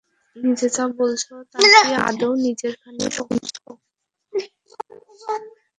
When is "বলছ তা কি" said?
0.97-1.93